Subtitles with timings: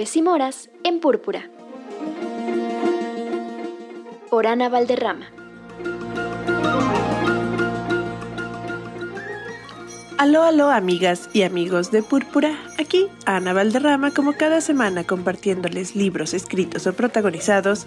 [0.00, 1.50] Aves y Moras en Púrpura.
[4.30, 5.26] Por Ana Valderrama.
[10.16, 12.58] Aló, aló, amigas y amigos de Púrpura.
[12.78, 17.86] Aquí Ana Valderrama, como cada semana, compartiéndoles libros escritos o protagonizados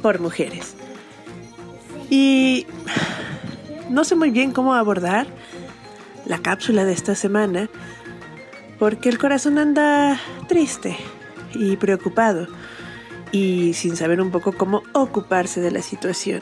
[0.00, 0.74] por mujeres.
[2.08, 2.66] Y
[3.90, 5.26] no sé muy bien cómo abordar
[6.24, 7.68] la cápsula de esta semana,
[8.78, 10.18] porque el corazón anda
[10.48, 10.96] triste
[11.58, 12.46] y preocupado
[13.32, 16.40] y sin saber un poco cómo ocuparse de la situación.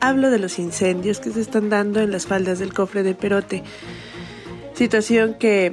[0.00, 3.62] Hablo de los incendios que se están dando en las faldas del cofre de Perote,
[4.74, 5.72] situación que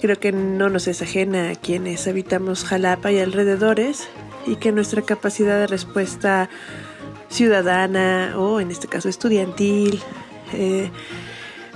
[0.00, 4.08] creo que no nos es ajena a quienes habitamos Jalapa y alrededores
[4.46, 6.48] y que nuestra capacidad de respuesta
[7.28, 10.00] ciudadana o en este caso estudiantil
[10.52, 10.90] eh,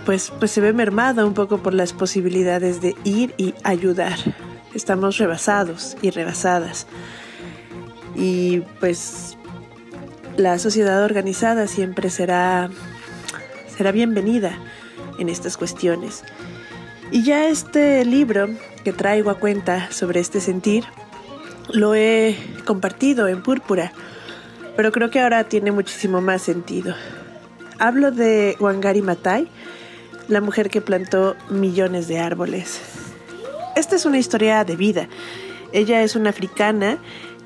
[0.04, 4.18] pues, pues se ve mermada un poco por las posibilidades de ir y ayudar.
[4.76, 6.86] Estamos rebasados y rebasadas.
[8.14, 9.38] Y pues
[10.36, 12.68] la sociedad organizada siempre será,
[13.74, 14.58] será bienvenida
[15.18, 16.24] en estas cuestiones.
[17.10, 18.50] Y ya este libro
[18.84, 20.84] que traigo a cuenta sobre este sentir,
[21.72, 23.92] lo he compartido en Púrpura,
[24.76, 26.94] pero creo que ahora tiene muchísimo más sentido.
[27.78, 29.48] Hablo de Wangari Matai,
[30.28, 32.95] la mujer que plantó millones de árboles.
[33.76, 35.06] Esta es una historia de vida.
[35.70, 36.96] Ella es una africana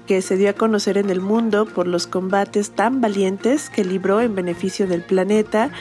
[0.06, 4.20] que se dio a conocer en el mundo por los combates tan valientes que libró
[4.20, 5.72] en beneficio del planeta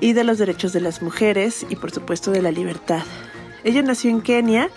[0.00, 3.02] y de los derechos de las mujeres y por supuesto de la libertad.
[3.64, 4.70] Ella nació en Kenia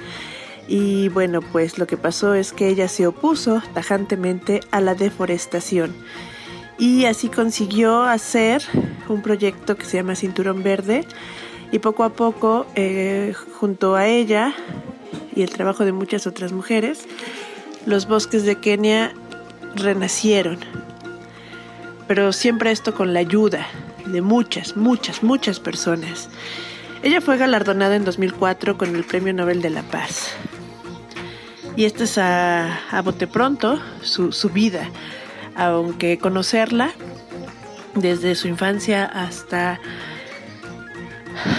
[0.68, 5.96] y bueno, pues lo que pasó es que ella se opuso tajantemente a la deforestación
[6.78, 8.64] y así consiguió hacer
[9.08, 11.06] un proyecto que se llama Cinturón Verde
[11.72, 14.54] y poco a poco, eh, junto a ella
[15.36, 17.06] y el trabajo de muchas otras mujeres,
[17.86, 19.14] los bosques de Kenia
[19.76, 20.60] renacieron.
[22.08, 23.68] Pero siempre esto con la ayuda
[24.06, 26.30] de muchas, muchas, muchas personas.
[27.04, 30.32] Ella fue galardonada en 2004 con el Premio Nobel de la Paz.
[31.76, 34.90] Y esta es a, a bote pronto su, su vida,
[35.56, 36.92] aunque conocerla
[37.96, 39.80] desde su infancia hasta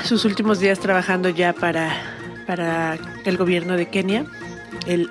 [0.05, 1.95] sus últimos días trabajando ya para,
[2.47, 4.25] para el gobierno de Kenia,
[4.87, 5.11] el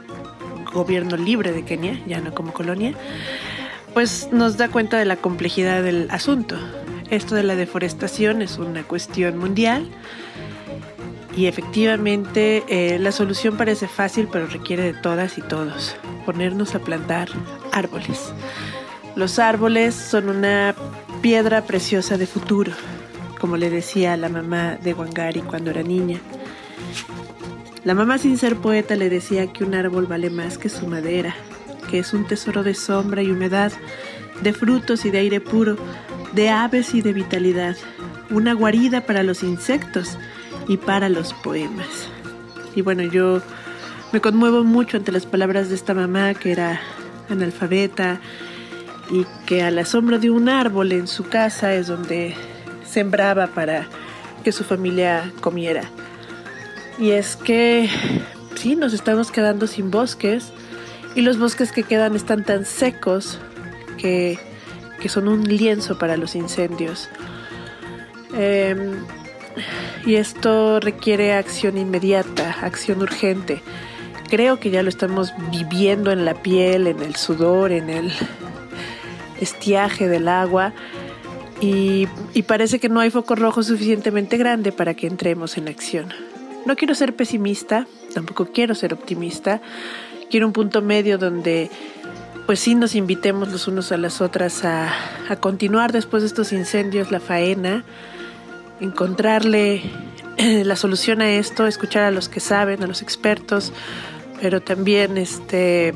[0.74, 2.94] gobierno libre de Kenia, ya no como colonia,
[3.94, 6.58] pues nos da cuenta de la complejidad del asunto.
[7.10, 9.90] Esto de la deforestación es una cuestión mundial
[11.36, 15.96] y efectivamente eh, la solución parece fácil, pero requiere de todas y todos.
[16.26, 17.30] Ponernos a plantar
[17.72, 18.34] árboles.
[19.16, 20.74] Los árboles son una
[21.22, 22.72] piedra preciosa de futuro
[23.42, 26.20] como le decía la mamá de Wangari cuando era niña.
[27.84, 31.36] La mamá sin ser poeta le decía que un árbol vale más que su madera,
[31.90, 33.72] que es un tesoro de sombra y humedad,
[34.44, 35.78] de frutos y de aire puro,
[36.34, 37.76] de aves y de vitalidad,
[38.30, 40.20] una guarida para los insectos
[40.68, 42.08] y para los poemas.
[42.76, 43.42] Y bueno, yo
[44.14, 46.80] me conmuevo mucho ante las palabras de esta mamá que era
[47.30, 48.20] analfabeta
[49.10, 52.36] y que a la sombra de un árbol en su casa es donde
[52.86, 53.88] sembraba para
[54.44, 55.90] que su familia comiera.
[57.02, 57.90] Y es que
[58.54, 60.54] sí, nos estamos quedando sin bosques
[61.16, 63.40] y los bosques que quedan están tan secos
[63.98, 64.38] que,
[65.10, 67.10] son un lienzo para los incendios.
[68.38, 69.04] Em,
[70.06, 73.64] y esto requiere acción inmediata, acción urgente.
[74.30, 78.14] Creo que ya lo estamos viviendo en la piel, en el sudor, en el
[79.42, 80.72] estiaje del agua
[81.62, 82.08] y,
[82.48, 86.31] parece que no hay foco rojo suficientemente grande para que entremos en acción.
[86.66, 89.62] No quiero ser pesimista, tampoco quiero ser optimista.
[90.30, 91.70] Quiero un punto medio donde
[92.46, 94.92] pues sí nos invitemos los unos a las otras a,
[95.30, 97.84] a continuar después de estos incendios la faena,
[98.80, 99.82] encontrarle
[100.38, 103.74] la solución a esto, escuchar a los que saben, a los expertos,
[104.42, 105.94] pero también este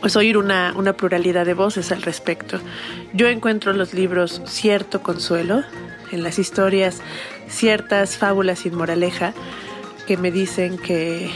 [0.00, 2.60] pues oír una, una pluralidad de voces al respecto.
[3.12, 5.64] Yo encuentro en los libros cierto consuelo,
[6.12, 7.00] en las historias
[7.48, 9.34] ciertas fábulas sin moraleja
[10.06, 11.30] que me dicen que,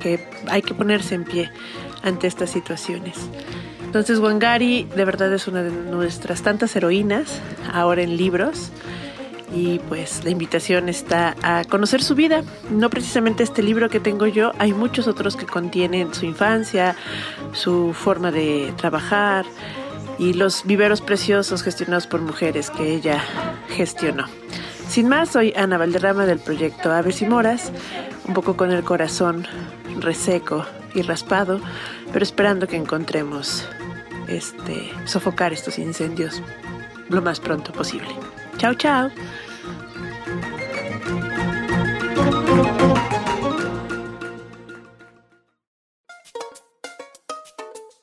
[0.00, 1.50] que hay que ponerse en pie
[2.02, 3.16] ante estas situaciones.
[3.84, 7.40] Entonces Wangari de verdad es una de nuestras tantas heroínas
[7.72, 8.72] ahora en libros
[9.54, 12.42] y pues la invitación está a conocer su vida.
[12.70, 16.96] No precisamente este libro que tengo yo, hay muchos otros que contienen su infancia,
[17.52, 19.44] su forma de trabajar
[20.22, 23.24] y los viveros preciosos gestionados por mujeres que ella
[23.70, 24.26] gestionó.
[24.88, 27.72] Sin más, soy Ana Valderrama del proyecto Aves y Moras,
[28.28, 29.48] un poco con el corazón
[29.98, 30.64] reseco
[30.94, 31.60] y raspado,
[32.12, 33.66] pero esperando que encontremos
[34.28, 36.40] este, sofocar estos incendios
[37.08, 38.10] lo más pronto posible.
[38.58, 39.10] Chao, chao.